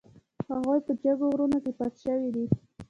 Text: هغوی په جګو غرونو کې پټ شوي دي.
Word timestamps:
هغوی 0.51 0.79
په 0.87 0.91
جګو 1.03 1.25
غرونو 1.31 1.57
کې 1.63 1.71
پټ 1.77 1.93
شوي 2.03 2.29
دي. 2.35 2.45